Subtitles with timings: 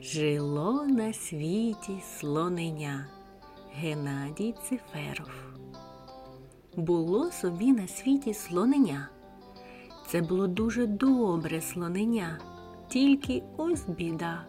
[0.00, 3.06] Жило на світі слоненя
[3.72, 5.30] Геннадій Циферов.
[6.76, 9.08] Було собі на світі слоненя.
[10.06, 12.38] Це було дуже добре слоненя,
[12.88, 14.44] тільки ось біда.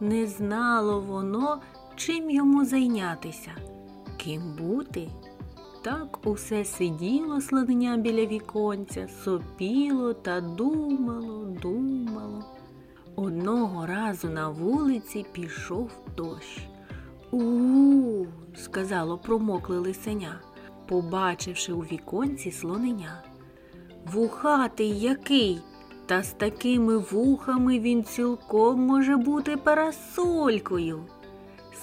[0.00, 1.60] Не знало воно,
[1.96, 3.50] чим йому зайнятися,
[4.16, 5.08] ким бути.
[5.82, 12.01] Так усе сиділо слоненя біля віконця, сопіло та думало, думало.
[13.16, 16.68] Одного разу на вулиці пішов дощ.
[17.30, 18.24] У,
[18.56, 20.40] сказало промокле лисеня,
[20.88, 23.22] побачивши у віконці слоненя.
[24.12, 25.60] Вухатий який,
[26.06, 31.04] та з такими вухами він цілком може бути парасолькою.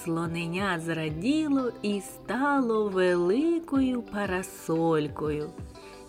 [0.04, 5.50] Слоненя зраділо і стало великою парасолькою.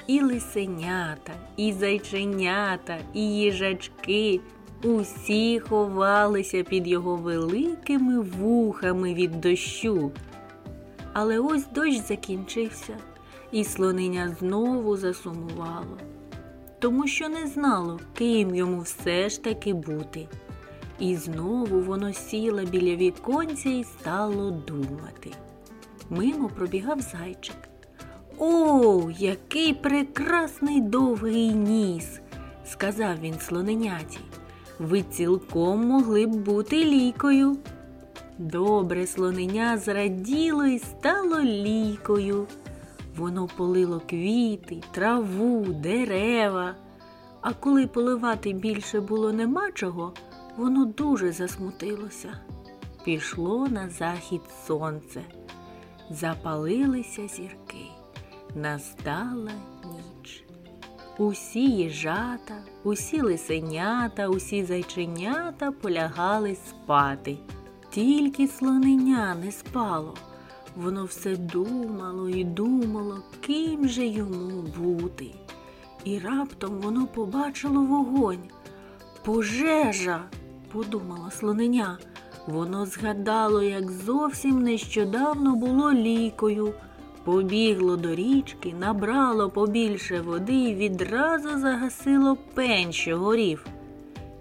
[0.08, 4.42] І лисенята, і зайченята, і їжачки
[4.84, 10.12] усі ховалися під його великими вухами від дощу.
[11.14, 12.98] Але ось дощ закінчився,
[13.52, 15.98] і слоненя знову засумувало,
[16.80, 20.28] тому що не знало, ким йому все ж таки бути.
[21.00, 25.32] І знову воно сіло біля віконця і стало думати.
[26.10, 27.56] Мимо пробігав зайчик.
[28.38, 32.20] О, який прекрасний довгий ніс,
[32.66, 34.20] сказав він слоненяті.
[34.82, 37.58] Ви цілком могли б бути лікою.
[38.38, 42.48] Добре слоненя зраділо і стало лікою.
[43.18, 46.76] Воно полило квіти, траву, дерева.
[47.42, 50.14] А коли поливати більше було нема чого,
[50.58, 52.30] воно дуже засмутилося.
[53.06, 55.22] Пішло на захід сонце,
[56.10, 57.86] запалилися зірки,
[58.56, 59.52] настала.
[61.18, 67.38] Усі їжата, усі лисенята, усі зайченята полягали спати.
[67.90, 70.14] Тільки слоненя не спало.
[70.76, 75.32] Воно все думало і думало, ким же йому бути.
[76.04, 78.44] І раптом воно побачило вогонь.
[79.26, 80.24] Пожежа,
[80.72, 81.98] подумала слоненя.
[82.48, 86.74] Воно згадало, як зовсім нещодавно було лікою.
[87.24, 93.66] Побігло до річки, набрало побільше води і відразу загасило пень, що горів.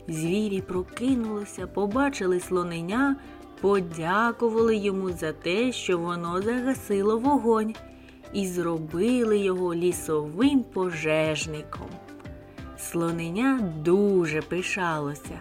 [0.09, 3.17] Звірі прокинулися, побачили слоненя,
[3.61, 7.75] подякували йому за те, що воно загасило вогонь,
[8.33, 11.89] і зробили його лісовим пожежником.
[12.79, 15.41] Слоненя дуже пишалося.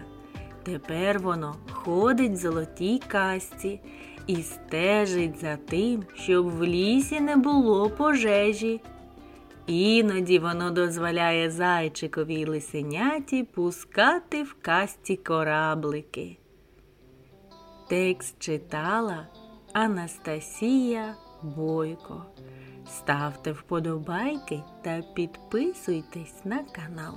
[0.62, 3.80] Тепер воно ходить в золотій касті
[4.26, 8.80] і стежить за тим, щоб в лісі не було пожежі.
[9.66, 16.36] Іноді воно дозволяє зайчикові й лисеняті пускати в касті кораблики.
[17.88, 19.26] Текст читала
[19.72, 22.24] Анастасія Бойко.
[22.86, 27.14] Ставте вподобайки та підписуйтесь на канал.